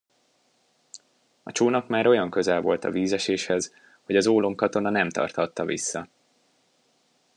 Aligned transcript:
A 1.43 1.51
csónak 1.51 1.87
már 1.87 2.07
olyan 2.07 2.29
közel 2.29 2.61
volt 2.61 2.83
a 2.83 2.91
vízeséshez, 2.91 3.73
hogy 4.03 4.15
az 4.15 4.27
ólomkatona 4.27 4.89
nem 4.89 5.09
tarthatta 5.09 5.65
vissza. 5.65 6.07